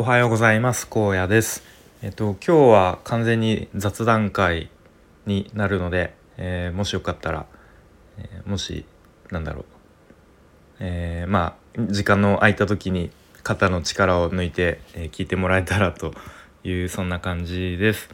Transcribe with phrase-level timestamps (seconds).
[0.00, 0.86] おはようございます。
[0.88, 1.64] 荒野です。
[2.02, 4.70] えっと今日は完全に雑談会
[5.26, 7.46] になるので、えー、もしよかったら、
[8.16, 8.86] えー、もし
[9.32, 9.64] なんだろう。
[10.78, 13.10] えー、まあ時間の空いた時に
[13.42, 16.14] 肩の力を抜いて、え聞いてもらえたらと
[16.62, 18.08] いうそんな感じです。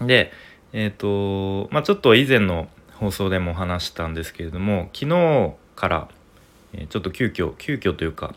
[0.00, 0.30] で
[0.72, 6.08] えっ、とまあちょっと以前の放送でも話したんですけれども昨日から、
[6.72, 8.36] えちょっと急遽急遽というか、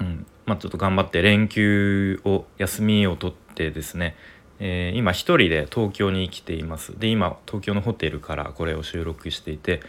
[0.00, 4.16] うんまあ、ちょっと頑張って連休を休みを取ってですね、
[4.60, 9.82] えー、今一人で東京に来ていますで今東京のホテルからこれを収録していて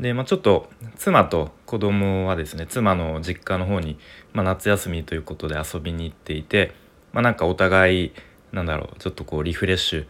[0.00, 3.98] で、まあ、ちょっと妻と子供はですね妻の実家の方に、
[4.32, 6.72] まあ、夏休みということで遊びに行っていて、
[7.12, 8.12] まあ、なんかお互い
[8.52, 10.06] なんだろうちょっとこうリフレッシュ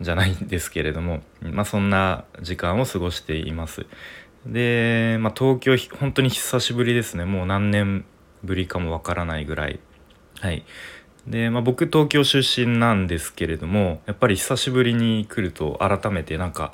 [0.00, 3.86] じゃないんですけれども、まあ、そんな時間を過ごしています。
[4.46, 8.06] で、まあ、東京本当に久しぶりですねもう何年
[8.44, 9.80] ぶりかもわからないぐらい。
[10.40, 10.64] はい。
[11.26, 16.72] で、まあ、僕東京出身なんですけれどもやっぱり久しぶりに来ると改めてなんか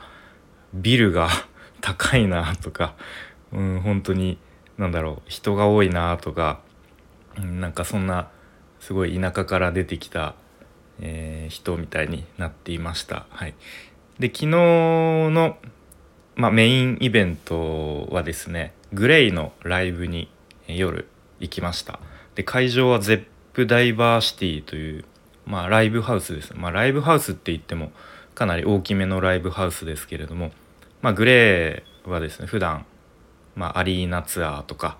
[0.75, 1.29] ビルが
[1.81, 2.95] 高いなとか、
[3.53, 4.39] うん、本当に
[4.79, 6.61] 何だろう人が多いなとか、
[7.39, 8.29] うん、なんかそんな
[8.81, 10.35] すごい田舎から出てきた、
[11.01, 13.27] えー、人みたいになっていました。
[13.31, 13.55] はい、
[14.19, 15.59] で昨日の、
[16.35, 20.29] まあ、メインイベントはですねグレイのライブに
[20.67, 21.07] 夜
[21.41, 22.01] 行きました。
[22.35, 25.05] で会場はゼップダイバーシティという
[25.47, 26.53] まあライブハウスです。
[26.55, 27.93] まあライブハウスって言っても
[28.35, 30.53] かなり大きめのライブハウスですけれども
[31.03, 32.85] まあグレーはですね普段
[33.55, 34.99] まあアリーナツアーとか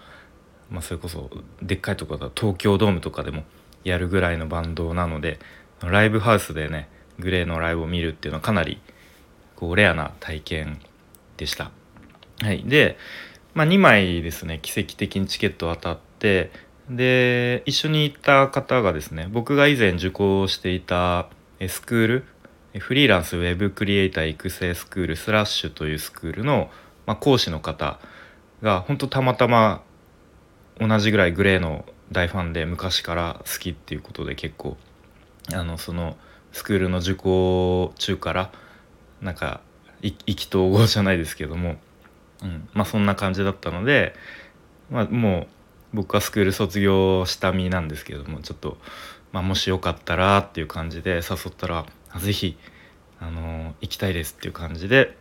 [0.71, 1.31] まあそれこそ
[1.63, 3.45] でっかいところだ東京ドームとかでも
[3.85, 5.39] やるぐらいのバンドなので
[5.81, 8.81] ライブハウスでねグレーのライブを見るっていうのはかなり
[9.55, 10.81] こうレアな体験
[11.37, 11.71] でした。
[12.41, 12.99] はい、で、
[13.55, 16.51] まあ、2枚ですね奇跡的にチケット当たって
[16.91, 21.29] で一緒に行った方がですね僕が以前受講していた
[21.69, 22.25] スクール
[22.79, 26.69] フリーランスウェブクリエイター育成スクールスラッシュというスクールの、
[27.07, 27.99] まあ、講師の方
[28.61, 29.83] が本当たまたま
[30.79, 34.77] 同じぐらいグレーの大ファンで昔から好きっていうことで結構
[35.55, 36.17] あのその
[36.53, 38.53] スクールの受講中から
[39.21, 39.61] なんか
[40.03, 41.77] 意気投合じゃないですけども、
[42.43, 44.15] うんまあ、そんな感じだったので、
[44.91, 45.56] まあ、もう
[45.93, 48.77] 僕はスクール卒業した身なんですけどもちょっと、
[49.33, 51.87] まあ、もしよかったらっていう感じで誘ったら
[52.19, 52.57] 是非
[53.21, 55.17] あの行きたいですっていう感じで。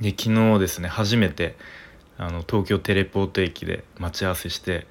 [0.00, 1.56] で昨日ですね初めて
[2.18, 4.86] あの東京テレポート駅で待ち合わせして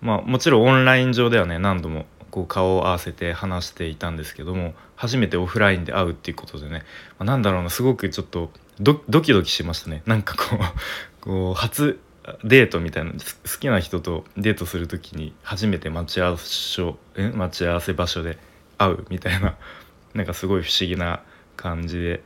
[0.00, 6.82] まあもちろんオンライン上ではね何度もこう顔を合わせて話していたんですけども初めてオフラインで会うっていうことでね、
[7.18, 10.02] まあ、なんだろうなすごくちょっとドキドキしましたね。
[10.06, 11.98] なんかこうこう初
[12.44, 13.18] デートみたいな好
[13.60, 16.82] きな人とデートする時に初めて待ち合わせ
[17.16, 17.30] え？
[17.30, 18.38] 待ち合わせ場所で
[18.76, 19.56] 会うみたいな
[20.14, 21.22] なんかすごい不思議な
[21.56, 22.22] 感じで。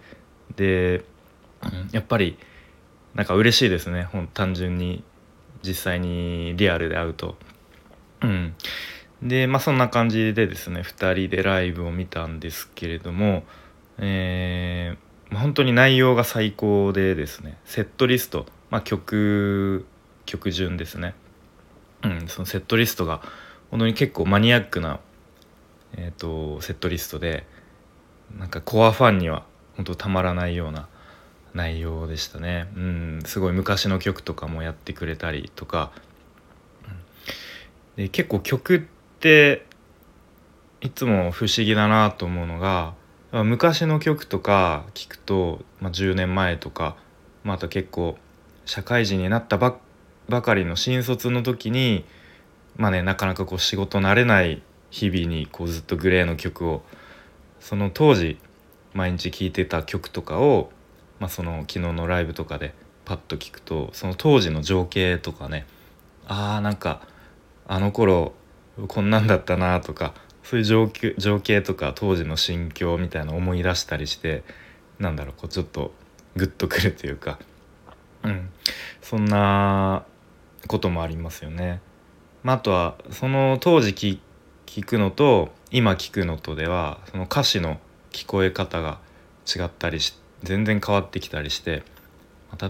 [0.56, 1.04] で
[1.92, 2.36] やっぱり
[3.14, 4.08] なんか嬉しいですね。
[4.34, 5.04] 単純に
[5.62, 7.36] 実際にリアルで会うと。
[8.22, 8.54] うん、
[9.22, 13.44] でまあそんな感じでですね2人でライブを見たんですけれども、
[13.98, 19.86] えー、本当に内容が最高でですねセットリスト、まあ、曲
[20.26, 21.14] 曲順ですね、
[22.02, 23.22] うん、そのセットリストが
[23.70, 25.00] 本当に結構マニアックな、
[25.96, 27.46] えーと、セットリストで
[28.38, 29.44] なんかコアファンには
[29.76, 30.88] 本当たまらないような
[31.54, 35.92] 内容でしたね、うん、すごい昔の曲とかもやってくれたりとか、
[37.96, 38.80] で結構曲っ
[39.20, 39.66] て
[40.80, 42.94] いつも不思議だなと思うのが
[43.32, 46.96] 昔の曲とか聞くと、まあ、10年前とか、
[47.44, 48.16] まあ、あと結構
[48.64, 49.76] 社会人になったばっ
[50.28, 52.04] ばかりの新卒の時に
[52.76, 56.82] まあねなかなかこう仕事慣れない日々にこうずっとグレーの曲を
[57.60, 58.38] その当時
[58.94, 60.70] 毎日聴いてた曲とかを、
[61.18, 62.74] まあ、その昨日のライブとかで
[63.04, 65.66] パッと聞くとその当時の情景とかね
[66.26, 67.02] あーなんか
[67.66, 68.32] あの頃
[68.88, 74.42] こんなんだったなとかそういう情景情景とか当時の心境みたいな思い出したりして
[74.98, 75.92] なんだろうこうちょっと
[76.36, 77.38] グッとくるというか、
[78.22, 78.50] うん、
[79.00, 80.04] そんな
[80.66, 81.80] こともありますよね。
[82.42, 84.20] まあ、あとはその当時
[84.66, 87.78] 聞くのと今聞くのとではその歌詞の
[88.10, 88.98] 聞こえ方が
[89.46, 91.82] 違ったりし全然変わってきたりして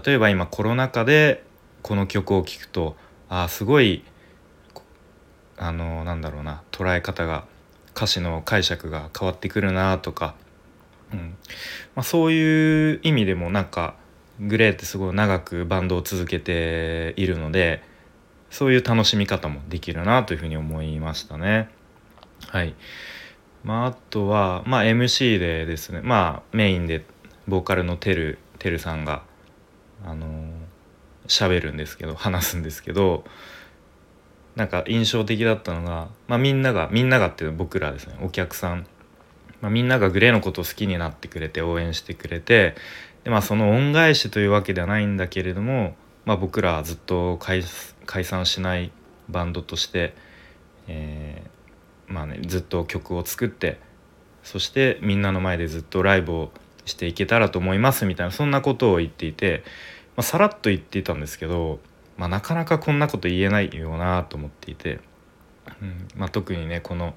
[0.05, 1.43] 例えば今コロナ禍で
[1.81, 2.95] この曲を聴くと
[3.29, 4.03] ああすごい
[5.57, 7.45] あのなんだろうな捉え方が
[7.95, 10.35] 歌詞の解釈が変わってくるなとか、
[11.11, 11.37] うん
[11.95, 13.95] まあ、そういう意味でもなんか
[14.39, 17.83] グレーってすごい長くバンドを続けているので
[18.49, 21.69] そういう楽しみ方もできるなというふうに思いましたね。
[22.47, 22.75] はい
[23.63, 27.05] まああとはまあ MC でですねまあメインで
[27.47, 29.23] ボーカルのてるてるさんが
[30.05, 30.27] あの
[31.27, 33.23] 喋るんですけど話すんですけど
[34.55, 38.85] なんか印象的だったのが、まあ、みんながみんながっていうのは僕らですねお客さん、
[39.61, 42.75] まあ、みんながグレーのことを好きになってくれて応援してくれて
[43.23, 47.63] で、まあ、その恩返しというわけではないんだけれども、まあ、僕らはずっと解
[48.23, 48.91] 散しない
[49.29, 50.13] バンドとして、
[50.87, 53.79] えー、まあね、ずっと曲を作って
[54.43, 56.51] そしてみんなの前でずっとライブを
[56.85, 59.63] していけたらと思いますみたいなそんなことを言っていて、
[60.17, 61.79] まあ、さらっと言っていたんですけど
[62.17, 64.99] まあ、なかなかこんなこと言えないよなと思っていて、
[65.81, 67.15] うんまあ、特にねこの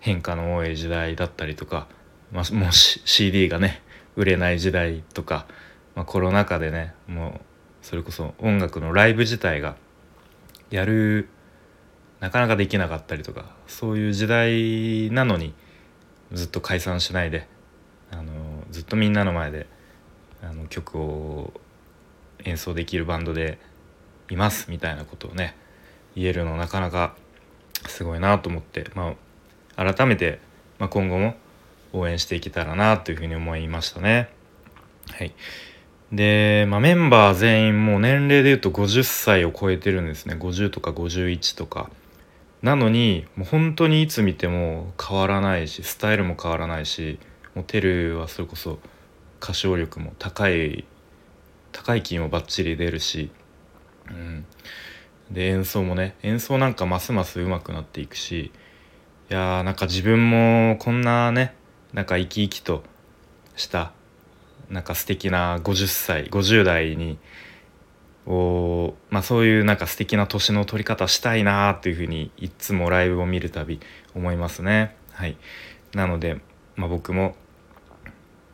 [0.00, 1.86] 変化の多い時代だったりとか、
[2.32, 3.82] まあ、もう CD がね
[4.16, 5.46] 売れない時代とか、
[5.94, 7.40] まあ、コロナ禍でねもう
[7.82, 9.76] それこそ音楽のライブ自体が
[10.70, 11.28] やる
[12.20, 15.54] なかなかできなかったりとかそういう時代なのに
[16.32, 17.46] ずっと解散しないで
[18.10, 18.32] あの
[18.70, 19.66] ずっとみんなの前で
[20.42, 21.52] あの曲を
[22.44, 23.58] 演奏できるバンドで
[24.30, 25.56] いますみたいなことをね
[26.14, 27.14] 言えるのなかなか
[27.88, 29.14] すごいなと思って、ま
[29.76, 30.40] あ、改めて、
[30.78, 31.34] まあ、今後も
[31.94, 34.28] 応援していけたらなというふうに思いましたね。
[35.10, 35.32] はい、
[36.12, 41.90] で、まあ、メンバー全員もう年齢でいうと50歳を超えてるんですね50とか51とか。
[42.62, 47.18] なのにもう本当にいつ見ても変わらないしスタイルも変わらないし
[47.54, 48.78] もうテルはそれこそ
[49.38, 50.86] 歌唱力も高い
[51.72, 53.30] 高い金もバッチリ出るし
[54.10, 54.46] うん、
[55.30, 58.52] で演奏もね演奏なんかますます上手くなっていくし
[59.30, 61.54] いやーなんか自分もこんなね
[61.94, 62.82] なんか生き生きと
[63.56, 63.92] した
[64.68, 67.18] なんか素敵な50歳50代に
[68.26, 73.80] をまあそういうなんか素敵な年の取り方したいなっていうふうにいつもライブを見るたび
[74.14, 74.96] 思いますね。
[75.12, 75.36] はい、
[75.94, 76.40] なので、
[76.74, 77.36] まあ、僕も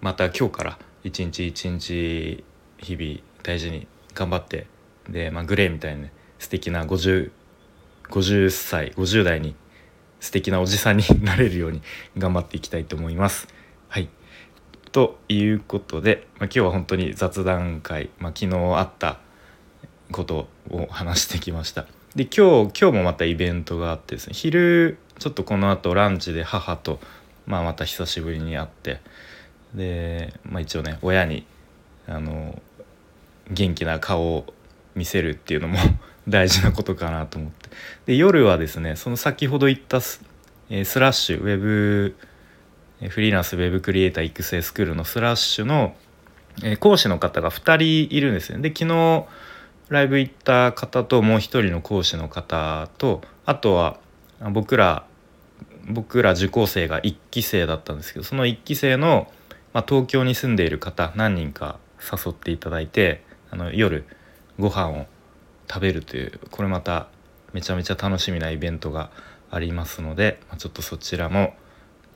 [0.00, 2.44] また今日から一日一日
[2.78, 4.66] 日々大事に頑張って
[5.08, 7.30] で、まあ、グレーみたいなね素敵な 50,
[8.10, 9.54] 50歳50代に
[10.20, 11.82] 素敵なおじさんになれるように
[12.16, 13.48] 頑張っていきたいと思います。
[13.88, 14.08] はい
[14.92, 19.20] ということで、まあ、今日は本当に雑談会、まあ、昨日あった
[20.10, 21.86] ことを話してきました。
[22.16, 26.98] で今日今日もまたイベントがあってですね昼ちょっとこのあとランチで母と、
[27.46, 29.00] まあ、また久しぶりに会って
[29.74, 31.46] で、まあ、一応ね親に
[32.08, 32.60] あの
[33.48, 34.52] 元気な顔を
[34.96, 35.78] 見せるっていうのも
[36.30, 37.68] 大事なことかなと思って。
[38.06, 40.22] で夜はですねその先ほど言ったス,、
[40.70, 42.16] え、スラッシュウェブ
[43.08, 45.94] フリーランスウェブクリエイター育成スクールのスラッシュの、
[46.62, 48.58] え、講師の方が2人いるんですね。
[48.60, 49.26] で昨日
[49.88, 53.98] ライブ行った方ともう一人の講師の方とあとは
[54.52, 55.04] 僕ら
[55.88, 59.30] 僕ら受講生が1期生だったんですけどその1期生の、
[59.72, 64.04] まあ、東京に住んでいる方何人か誘っていただいてあの夜
[64.58, 65.06] ご飯を
[65.70, 67.06] 食べるというこれまた
[67.52, 69.10] めちゃめちゃ楽しみなイベントが
[69.50, 71.54] ありますのでまちょっとそちらも、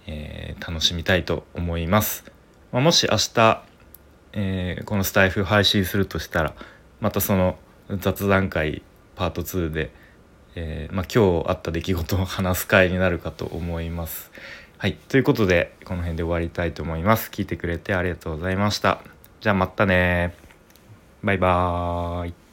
[0.06, 2.25] えー、楽しみたいと思います。
[2.73, 3.62] まあ、もし明日、
[4.33, 6.55] えー、このスタイフ配信するとしたら
[7.01, 7.56] またその
[8.01, 8.83] 雑談会
[9.15, 9.93] パート2で、
[10.57, 14.33] えー、まあ、今日あった出来事を話す会になるかと思います。
[14.78, 17.31] はい、ということでこの辺で終わりたいと思います。
[17.31, 19.00] 聞いてくれてありがとうございました。
[19.40, 20.35] じゃあまたね
[21.23, 22.44] バイバーイ。